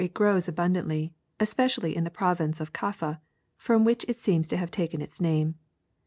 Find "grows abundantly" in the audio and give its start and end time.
0.31-1.13